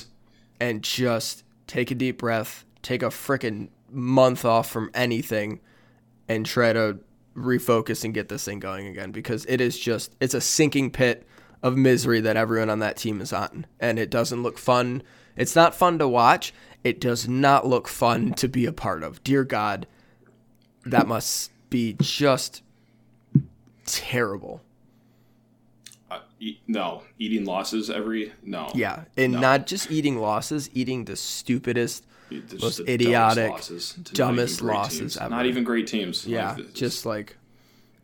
[0.61, 5.59] and just take a deep breath, take a freaking month off from anything
[6.29, 6.97] and try to
[7.37, 11.27] refocus and get this thing going again because it is just it's a sinking pit
[11.65, 15.03] of misery that everyone on that team is on and it doesn't look fun.
[15.35, 16.55] It's not fun to watch.
[16.85, 19.23] It does not look fun to be a part of.
[19.25, 19.89] Dear God,
[20.85, 22.63] that must be just
[23.85, 24.63] terrible.
[26.09, 28.71] Uh, e- no, eating losses every no.
[28.75, 29.41] Yeah, and No.
[29.41, 32.07] not just eating losses, eating the stupidest,
[32.61, 35.17] most idiotic, dumbest losses, dumbest even great losses teams.
[35.19, 35.31] ever.
[35.31, 36.27] Not even great teams.
[36.27, 37.37] yeah, Like, just like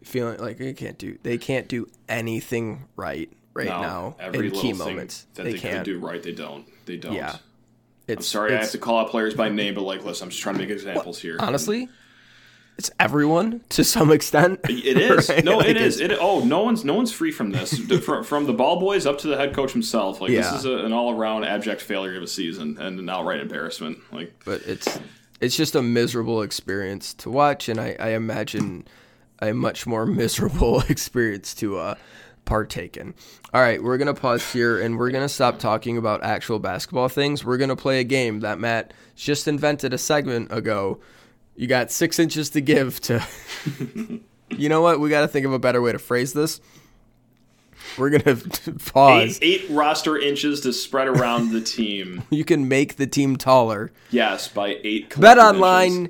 [0.05, 4.53] feeling like they can't do they can't do anything right right no, now every in
[4.55, 5.27] key moments.
[5.35, 5.85] that They, they, can't.
[5.85, 6.67] do right, they don't.
[6.87, 7.13] They don't.
[7.15, 7.39] Yeah, I'm
[8.09, 10.43] it's sorry, I have to call out players by name, but like, listen, I'm just
[10.43, 11.37] trying to make examples here.
[11.39, 11.89] honestly,
[12.79, 14.61] it's everyone to some extent.
[14.69, 15.29] It is.
[15.31, 15.45] right?
[15.45, 16.01] No, Like, it is.
[16.01, 17.79] It, oh, no one's no one's free from this.
[17.79, 20.21] From, from the ball boys up to the head coach himself.
[20.21, 20.43] Like Yeah.
[20.43, 23.99] this is a, an all around abject failure of a season and an outright embarrassment.
[24.11, 24.99] Like but it's
[25.41, 28.87] it's just a miserable experience to watch, and I, I imagine
[29.41, 31.95] a much more miserable experience to uh,
[32.45, 33.13] partake in.
[33.53, 37.45] All right, we're gonna pause here, and we're gonna stop talking about actual basketball things.
[37.45, 41.01] We're gonna play a game that Matt just invented a segment ago.
[41.57, 43.25] You got six inches to give to.
[44.51, 45.01] you know what?
[45.01, 46.61] We got to think of a better way to phrase this.
[47.99, 48.37] We're gonna
[48.87, 49.39] pause.
[49.43, 52.23] eight, eight roster inches to spread around the team.
[52.31, 53.93] You can make the team taller.
[54.11, 55.11] Yes, by eight.
[55.11, 55.19] inches.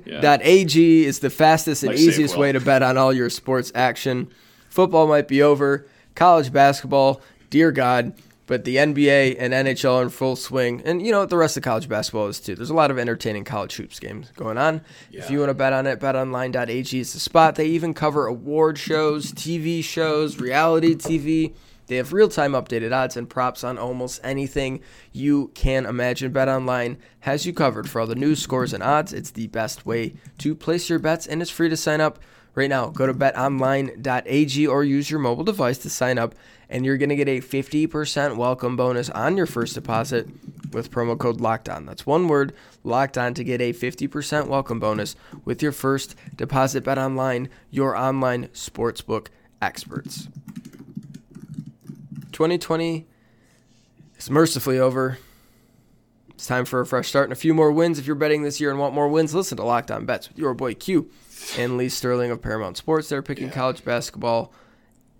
[0.05, 0.21] Yeah.
[0.21, 4.31] BetOnline.ag is the fastest and save, easiest way to bet on all your sports action.
[4.69, 8.13] Football might be over, college basketball, dear God,
[8.45, 10.81] but the NBA and NHL are in full swing.
[10.85, 11.29] And you know what?
[11.29, 12.55] The rest of college basketball is too.
[12.55, 14.81] There's a lot of entertaining college hoops games going on.
[15.11, 17.55] If you want to bet on it, betonline.ag is the spot.
[17.55, 21.53] They even cover award shows, TV shows, reality TV.
[21.87, 26.33] They have real time updated odds and props on almost anything you can imagine.
[26.33, 29.13] BetOnline has you covered for all the news, scores, and odds.
[29.13, 32.19] It's the best way to place your bets, and it's free to sign up
[32.55, 32.87] right now.
[32.87, 36.35] Go to betonline.ag or use your mobile device to sign up,
[36.73, 40.27] and you're going to get a 50% welcome bonus on your first deposit
[40.71, 41.85] with promo code locked on.
[41.85, 42.51] That's one word,
[42.83, 46.83] locked on, to get a 50% welcome bonus with your first deposit.
[46.83, 49.27] bet online, your online sportsbook
[49.61, 50.27] experts.
[52.31, 53.05] 2020
[54.17, 55.19] is mercifully over.
[56.29, 57.99] It's time for a fresh start and a few more wins.
[57.99, 60.39] If you're betting this year and want more wins, listen to Locked On Bets with
[60.39, 61.11] your boy Q
[61.55, 63.09] and Lee Sterling of Paramount Sports.
[63.09, 64.51] They're picking college basketball,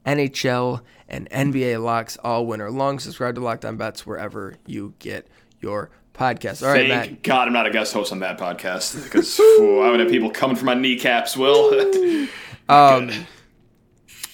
[0.03, 0.81] NHL,
[1.13, 2.97] and NBA locks all winter long.
[2.97, 5.27] Subscribe to Locked On Bets wherever you get
[5.61, 6.63] your podcast.
[6.65, 7.23] All right, Thank Matt.
[7.23, 10.55] God I'm not a guest host on that podcast because I would have people coming
[10.55, 11.37] for my kneecaps.
[11.37, 12.27] Will.
[12.69, 13.11] Um,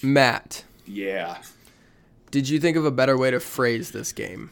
[0.04, 1.39] Matt, yeah.
[2.30, 4.52] did you think of a better way to phrase this game?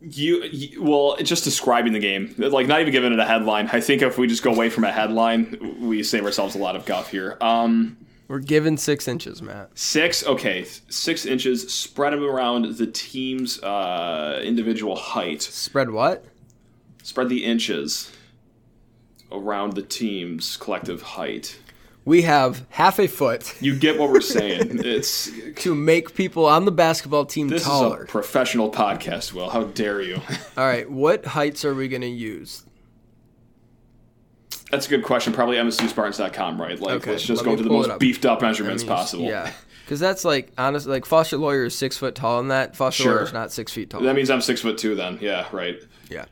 [0.00, 3.68] You, you well, just describing the game, like not even giving it a headline.
[3.72, 6.74] I think if we just go away from a headline, we save ourselves a lot
[6.74, 7.38] of guff here.
[7.40, 9.70] Um, We're given six inches, Matt.
[9.74, 11.72] six, okay, six inches.
[11.72, 15.42] Spread them around the team's uh, individual height.
[15.42, 16.24] Spread what?
[17.02, 18.10] Spread the inches
[19.30, 21.58] around the team's collective height.
[22.06, 24.80] We have half a foot You get what we're saying.
[24.84, 25.30] It's
[25.62, 28.04] to make people on the basketball team this taller.
[28.04, 29.32] is a professional podcast.
[29.32, 30.16] Will how dare you?
[30.56, 32.64] All right, what heights are we going to use?
[34.70, 35.32] That's a good question.
[35.32, 36.78] Probably MSUSpartans.com, right?
[36.80, 38.00] Like, Okay, let's just let go to the most up.
[38.00, 39.24] beefed up measurements I mean, possible.
[39.28, 39.52] Yeah,
[39.84, 43.12] because that's like honestly, like Foster Loyer is six foot tall, and that Foster Sure.
[43.14, 44.00] Loyer is not six feet tall.
[44.00, 44.94] That means I'm six foot two.
[44.94, 45.78] Then, yeah, right.
[46.10, 46.24] yeah,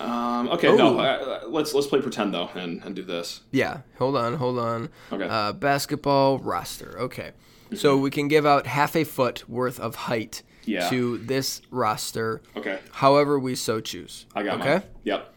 [0.00, 0.76] Um, okay, Ooh.
[0.76, 3.40] no, uh, let's let's play pretend though and, and do this.
[3.50, 3.78] yeah.
[3.98, 4.90] Hold on, hold on.
[5.10, 5.26] Okay.
[5.28, 6.94] Uh, basketball roster.
[7.00, 7.32] Okay,
[7.74, 10.88] so we can give out half a foot worth of height Yeah.
[10.90, 14.26] to this roster, Okay, however we so choose.
[14.36, 14.72] I got okay.
[14.74, 14.82] mine.
[15.04, 15.34] Yep.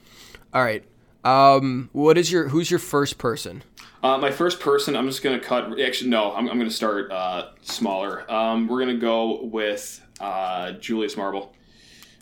[0.54, 0.84] All right.
[1.24, 3.64] Um, what is your who's your first person?
[4.04, 5.80] Uh, my first person, I'm just gonna cut.
[5.80, 8.30] Actually, no, I'm, I'm gonna start uh, smaller.
[8.32, 11.54] Um, we're gonna go with uh, Julius Marble.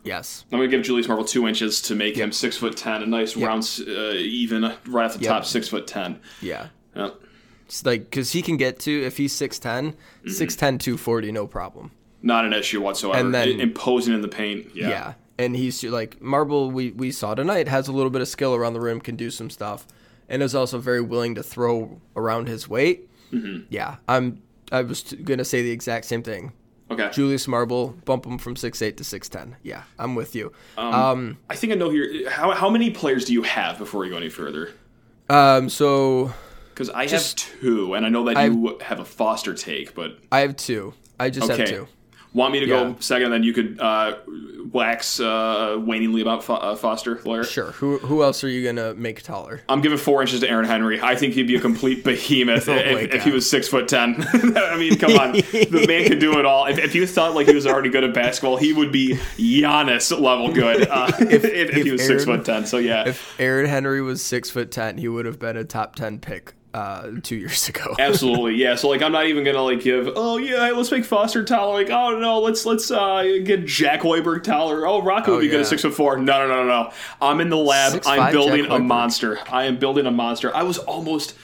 [0.04, 0.44] Yes.
[0.52, 3.36] I'm gonna give Julius Marble two inches to make him six foot ten, a nice
[3.38, 5.30] round, uh, even right off the Yep.
[5.30, 6.20] top, six foot ten.
[6.42, 6.68] Yeah.
[6.96, 7.16] Yep.
[7.66, 10.28] It's like because he can get to if he's 6'10", Mm-hmm.
[10.28, 11.92] 6'10", 240, no problem.
[12.24, 13.20] Not an issue whatsoever.
[13.20, 14.72] And then- imposing in the paint.
[14.76, 14.90] Yeah.
[14.90, 15.14] Yeah.
[15.40, 16.70] And he's like Marble.
[16.70, 19.32] We we saw tonight has a little bit of skill around the rim, can do
[19.32, 19.88] some stuff,
[20.28, 23.10] and is also very willing to throw around his weight.
[23.32, 23.64] Mm-hmm.
[23.70, 24.42] Yeah, I'm.
[24.72, 26.52] I was t- gonna say the exact same thing.
[26.92, 27.10] Okay.
[27.14, 29.56] Julius Marble, bump him from six eight to six ten.
[29.64, 30.52] Yeah, I'm with you.
[30.78, 32.30] Um, I think I know here.
[32.30, 34.72] How, how many players do you have before you go any further?
[35.30, 36.34] Um, so
[36.74, 39.94] Because I Just- have two, and I know that I've- you have a Foster take,
[39.96, 40.94] but I have two.
[41.20, 41.88] I just have two.
[42.32, 42.84] Want me to Yeah.
[42.84, 44.18] go second, and then you could uh,
[44.72, 47.44] wax uh, waningly about Fo- uh, Foster Loyer?
[47.44, 47.72] Sure.
[47.72, 49.62] Who who else are you gonna make taller?
[49.68, 51.02] I'm giving four inches to Aaron Henry.
[51.02, 54.24] I think he'd be a complete behemoth Oh if, if he was six foot ten.
[54.34, 56.68] I mean, come on, the man could do it all.
[56.68, 60.12] If, if you thought like he was already good at basketball, he would be Giannis
[60.18, 62.66] level good uh, if, if, if he was six foot ten.
[62.68, 65.96] So yeah, If Aaron Henry was six foot ten, he would have been a top
[65.96, 67.96] ten pick uh, two years ago.
[68.00, 68.76] Absolutely, yeah.
[68.76, 70.10] So like, I'm not even gonna like give.
[70.16, 71.74] Oh yeah, let's make Foster taller.
[71.82, 74.86] Like, oh no, let's let's uh, get Jack Hoiberg taller.
[74.88, 76.18] Oh, Rocket would Oh, be good at six foot four.
[76.18, 76.92] No, no, no, no, no.
[77.22, 77.94] I'm in the lab.
[78.02, 78.86] 6'5" I'm building Jack a Hoiberg.
[78.86, 79.40] monster.
[79.52, 80.56] I am building a monster.
[80.56, 81.36] I was almost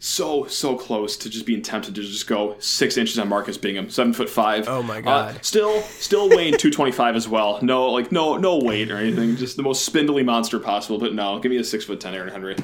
[0.00, 3.88] so so close to just being tempted to just go six inches on Marcus Bingham,
[3.88, 4.68] seven foot five.
[4.68, 5.44] Oh, my Uh, God.
[5.44, 7.58] still still weighing two twenty five as well.
[7.62, 9.36] No like no no weight or anything.
[9.36, 10.98] Just the most spindly monster possible.
[10.98, 12.56] But no, give me a six foot ten Aaron Henry.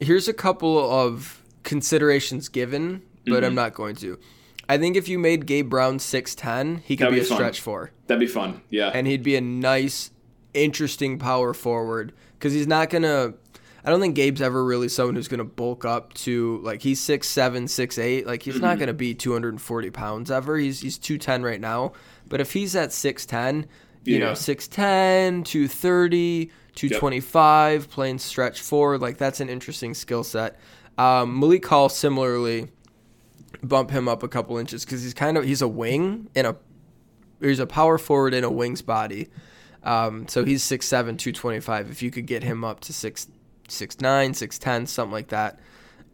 [0.00, 3.44] Here's a couple of considerations given, but Mm-hmm.
[3.44, 4.18] I'm not going to.
[4.68, 7.34] I think if you made Gabe Brown six ten, he could That'd be be a
[7.34, 8.62] stretch four, That'd be fun.
[8.70, 8.90] Yeah.
[8.94, 10.10] and he'd be a nice,
[10.54, 13.34] interesting power forward because he's not gonna.
[13.86, 17.28] I don't think Gabe's ever really someone who's gonna bulk up to like he's six
[17.28, 18.26] seven, six eight.
[18.26, 18.62] Like he's Mm-hmm.
[18.64, 20.56] not gonna be 240 pounds ever.
[20.56, 21.92] He's he's 210 right now,
[22.28, 23.68] but if he's at 610,
[24.04, 24.28] you Yeah.
[24.28, 30.58] know 610, 230, 225, playing stretch forward, like that's an interesting skill set.
[30.96, 32.68] Um, Malik Hall similarly
[33.62, 36.56] bump him up a couple inches because he's kind of he's a wing in a
[37.40, 39.28] he's a power forward in a wing's body.
[39.82, 41.90] Um, so he's 6'7", 225.
[41.90, 43.28] If you could get him up to six
[43.68, 45.60] six nine, six ten, something like that,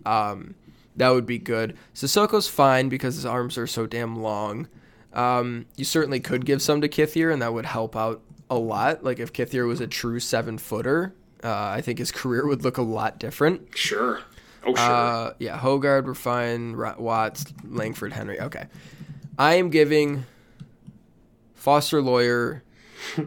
[0.06, 0.54] um,
[0.96, 1.76] that would be good.
[1.94, 4.68] Sissoko's fine because his arms are so damn long.
[5.12, 9.04] Um, you certainly could give some to Kithier, and that would help out a lot.
[9.04, 12.76] Like if Kithier was a true seven footer, uh, I think his career would look
[12.76, 13.76] a lot different.
[13.76, 14.20] Sure.
[14.64, 14.78] Oh, sure.
[14.84, 16.72] Uh, yeah, Hoggard, we're fine.
[16.72, 18.40] Ra- Watts, Langford, Henry.
[18.40, 18.66] Okay.
[19.38, 20.24] I am giving
[21.54, 22.62] Foster Loyer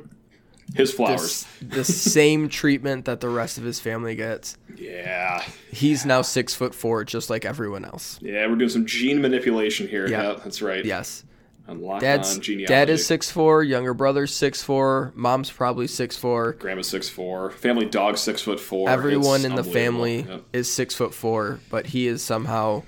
[0.76, 1.46] His flowers.
[1.62, 4.58] the same treatment that the rest of his family gets.
[4.76, 5.43] Yeah.
[5.72, 8.19] He's now six foot four, just like everyone else.
[8.22, 10.08] Yeah, we're doing some gene manipulation here.
[10.08, 10.22] Yeah.
[10.34, 10.84] Yeah, that's right.
[10.84, 11.24] Yes.
[11.67, 12.65] Unlock Dad's on genealogy.
[12.73, 16.54] dad is six four, younger brother's six four, mom's probably six four.
[16.54, 17.52] Grandma's six four.
[17.52, 18.89] Family dog six foot four.
[18.89, 20.43] Everyone It's in the family Yep.
[20.52, 22.84] is six foot four, but he is somehow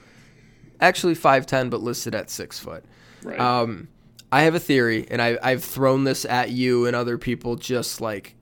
[0.81, 2.83] actually five ten, but listed at six foot.
[3.23, 3.39] Right.
[3.39, 3.87] Um,
[4.31, 8.01] I have a theory, and I, I've thrown this at you and other people just
[8.01, 8.35] like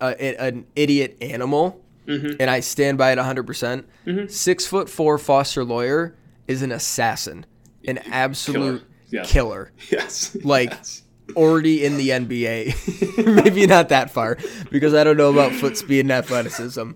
[0.00, 2.36] a, a- an idiot animal, Mm-hmm.
[2.40, 3.46] and I stand by it 100.
[3.46, 3.86] percent
[4.28, 6.14] Six foot four Foster Loyer
[6.46, 7.44] is an assassin,
[7.86, 9.24] an absolute Yeah.
[9.24, 9.72] killer.
[9.90, 10.36] Yes.
[10.44, 11.02] Like Yes.
[11.36, 13.26] already in the NBA.
[13.44, 14.38] Maybe not that far
[14.70, 16.92] because I don't know about foot speed and athleticism.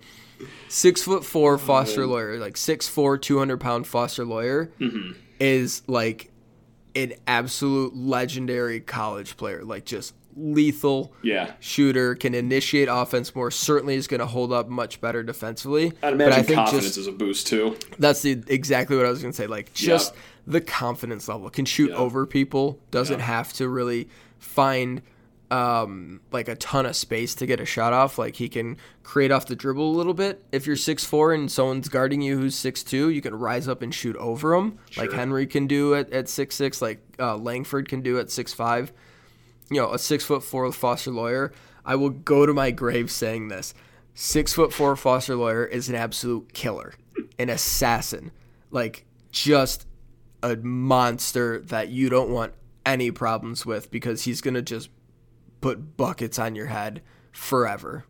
[0.68, 2.06] Six foot four Foster oh.
[2.06, 5.12] Loyer, like six four, 200 pound Foster Loyer, mm-hmm.
[5.38, 6.30] is like
[6.94, 9.64] an absolute legendary college player.
[9.64, 11.52] Like just lethal Yeah.
[11.60, 13.50] shooter, can initiate offense more.
[13.50, 15.88] Certainly is going to hold up much better defensively.
[15.88, 17.76] I'd but imagine I think confidence just is a boost too.
[17.98, 19.46] that's the exactly what I was going to say.
[19.46, 20.14] Like just
[20.46, 21.96] the confidence level can shoot Yeah.
[21.96, 22.78] over people.
[22.90, 23.24] Doesn't Yeah.
[23.26, 25.02] have to really find
[25.50, 28.16] um, like a ton of space to get a shot off.
[28.16, 30.42] Like he can create off the dribble a little bit.
[30.50, 33.82] If you're six four and someone's guarding you who's six two, you can rise up
[33.82, 37.86] and shoot over them, like Henry can do at, at six six, like uh, Langford
[37.86, 38.94] can do at six five.
[39.70, 41.52] You know, a six foot four Foster Loyer.
[41.84, 43.74] I will go to my grave saying this:
[44.14, 46.94] six foot four Foster Loyer is an absolute killer,
[47.38, 48.30] an assassin,
[48.70, 49.86] like just
[50.42, 52.52] a monster that you don't want
[52.84, 54.90] any problems with because he's gonna just
[55.60, 58.04] put buckets on your head forever.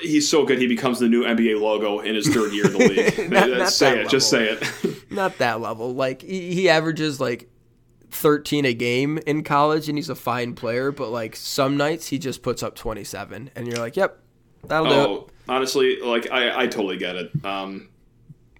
[0.00, 0.58] He's so good.
[0.58, 2.78] He becomes the new NBA logo in his third year in the
[3.18, 3.30] league.
[3.30, 4.08] Not- not say it.
[4.10, 4.68] Just say level.
[4.84, 4.96] it.
[5.10, 5.94] Not that level.
[5.94, 7.48] Like he, he averages like
[8.10, 12.18] 13 a game in college and he's a fine player, but like some nights he
[12.18, 14.18] just puts up 27 and you're like, "Yep,
[14.66, 17.44] that'll do it." oh, honestly, like I, I totally get it.
[17.44, 17.88] Um,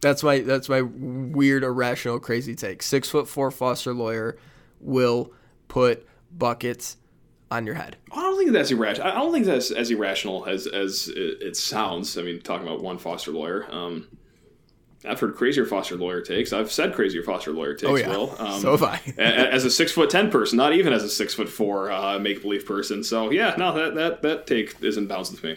[0.02, 2.82] That's my that's my weird irrational crazy take.
[2.82, 4.36] 6 foot 4 Foster Loyer
[4.80, 5.32] will
[5.68, 6.96] put buckets
[7.52, 7.96] on your head.
[8.10, 9.06] I don't think that's irrational.
[9.06, 12.18] I don't think that's as irrational as as it, sounds.
[12.18, 13.72] I mean, talking about one Foster Loyer.
[13.72, 14.08] Um,
[15.04, 16.52] I've heard crazier Foster Loyer takes.
[16.52, 17.90] I've said crazier Foster Loyer takes.
[17.90, 18.08] Oh, yeah.
[18.08, 18.34] Will.
[18.40, 19.00] Um, So have I.
[19.18, 22.42] as a six foot ten person, not even as a six foot four uh, make
[22.42, 23.04] believe person.
[23.04, 25.56] So yeah, no, that that that take isn't bounds with me.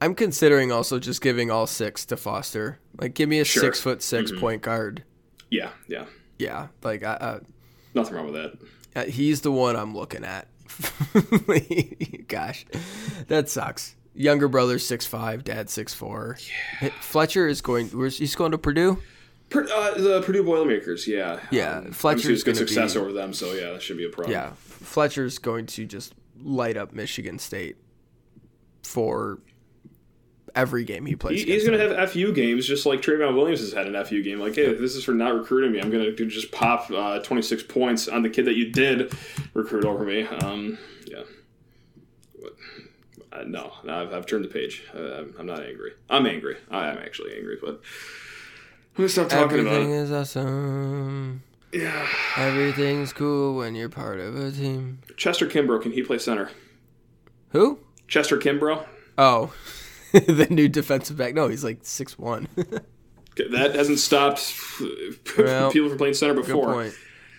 [0.00, 2.78] I'm considering also just giving all 6 to Foster.
[3.00, 3.62] Like give me a Sure.
[3.62, 5.04] 6 foot 6 point guard.
[5.50, 6.04] Yeah, yeah,
[6.38, 7.40] Yeah, like I, uh,
[7.94, 8.58] nothing wrong with that.
[8.94, 10.48] Uh, he's the one I'm looking at.
[12.28, 12.66] Gosh,
[13.28, 13.94] that sucks.
[14.14, 16.38] Younger brother six five, dad six four.
[17.00, 17.90] Fletcher is going.
[18.10, 18.98] He's going to Purdue?
[19.50, 23.32] Per, uh, the Purdue Boilermakers, yeah, Yeah, Um, Fletcher's good success be- over them.
[23.32, 24.32] So yeah, that should be a problem.
[24.32, 27.76] Yeah, Fletcher's going to just light up Michigan State
[28.82, 29.38] for
[30.56, 31.42] every game he plays.
[31.44, 34.22] He- he's going to have FU games just like Trevion Williams has had an FU
[34.22, 34.40] game.
[34.40, 35.80] Like, hey, this is for not recruiting me.
[35.80, 39.12] I'm going to just pop uh, 26 points on the kid that you did
[39.54, 40.22] recruit over me.
[40.22, 41.22] Um, yeah.
[42.40, 42.56] But,
[43.32, 44.82] uh, no, no, I've, I've turned the page.
[44.94, 45.92] Uh, I'm, I'm not angry.
[46.10, 46.56] I'm angry.
[46.70, 50.02] I am actually angry, but I'm going to stop talking Everything about it.
[50.02, 51.42] is awesome.
[51.72, 52.06] Yeah.
[52.36, 55.00] Everything's cool when you're part of a team.
[55.16, 56.50] Chester Kimbrough, can he play center?
[57.50, 57.78] Who?
[58.08, 58.84] Chester Kimbrough?
[59.18, 59.52] Oh,
[60.26, 61.34] the new defensive back.
[61.34, 62.48] No, he's like six one.
[63.50, 64.54] That hasn't stopped
[65.36, 66.64] Well, people from playing center before.
[66.64, 66.94] Good point.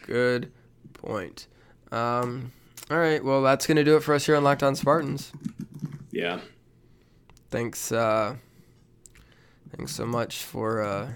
[0.06, 0.52] Good
[0.94, 1.48] point.
[1.92, 2.52] Um,
[2.92, 3.24] all right.
[3.24, 5.32] Well, that's going to do it for us here on Locked On Spartans.
[6.12, 6.40] Yeah.
[7.50, 7.92] Thanks.
[7.92, 8.36] Uh,
[9.76, 11.14] thanks so much for uh,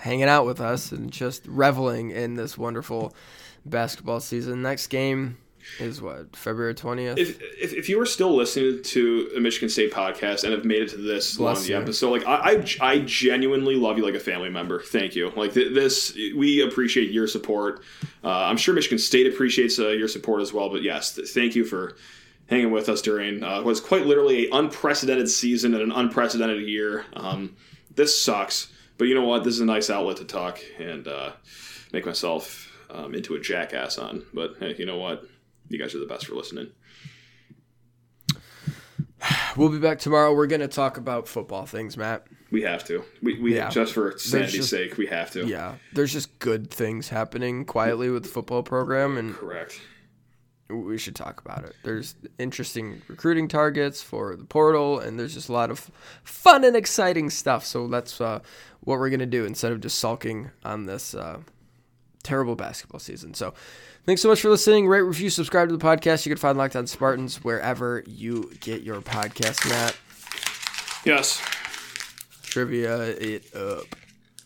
[0.00, 3.14] hanging out with us and just reveling in this wonderful
[3.64, 4.62] basketball season.
[4.62, 5.38] Next game
[5.78, 7.18] is what February twentieth.
[7.18, 10.82] if, if, if you are still listening to a Michigan State podcast and have made
[10.82, 11.78] it to this long Bless the you.
[11.78, 14.80] episode, like I, I, I genuinely love you like a family member.
[14.80, 15.30] Thank you.
[15.36, 17.82] Like th- this, we appreciate your support.
[18.24, 20.68] Uh, I'm sure Michigan State appreciates uh, your support as well.
[20.70, 21.96] But yes, th- thank you for
[22.48, 27.06] hanging with us during uh, what's quite literally an unprecedented season and an unprecedented year.
[27.14, 27.56] Um,
[27.94, 29.44] this sucks, but you know what?
[29.44, 31.32] This is a nice outlet to talk and uh,
[31.92, 34.24] make myself um, into a jackass on.
[34.34, 35.24] But hey, you know what?
[35.72, 36.68] You guys are the best for listening.
[39.56, 40.34] We'll be back tomorrow.
[40.34, 42.26] We're going to talk about football things, Matt.
[42.50, 43.04] We have to.
[43.22, 43.68] We, we Yeah.
[43.70, 45.46] just for sanity's just- sake, we have to.
[45.46, 49.80] Yeah, there's just good things happening quietly with the football program, and Correct.
[50.68, 51.74] we should talk about it.
[51.84, 55.90] There's interesting recruiting targets for the portal, and there's just a lot of
[56.24, 57.64] fun and exciting stuff.
[57.64, 58.40] So that's uh,
[58.80, 61.40] what we're gonna do instead of just sulking on this uh,
[62.22, 63.34] terrible basketball season.
[63.34, 63.54] So
[64.06, 64.86] thanks so much for listening.
[64.88, 66.24] Rate, review, subscribe to the podcast.
[66.26, 69.68] You can find Locked On Spartans wherever you get your podcast.
[69.68, 69.96] Matt,
[71.04, 71.40] Yes.
[72.42, 73.84] trivia it up.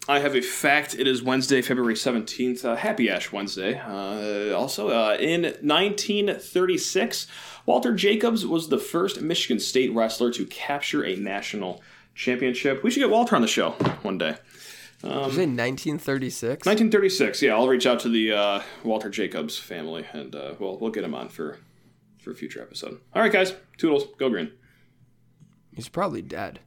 [0.09, 0.95] I have a fact.
[0.95, 2.65] It is Wednesday, February 17th.
[2.65, 3.75] Uh, happy Ash Wednesday.
[3.85, 7.27] Uh, also, uh, in 1936,
[7.67, 11.83] Walter Jacobs was the first Michigan State wrestler to capture a national
[12.15, 12.85] championship.
[12.85, 13.71] We should get Walter on the show
[14.03, 14.37] one day.
[15.07, 16.67] Say 1936?
[16.67, 17.43] 1936.
[17.43, 21.05] Yeah, I'll reach out to the uh, Walter Jacobs family and uh, we'll we'll get
[21.05, 21.59] him on for
[22.19, 23.01] for a future episode.
[23.15, 23.55] All right, guys.
[23.79, 24.05] Toodles.
[24.19, 24.53] Go green.
[25.73, 26.61] He's probably dead.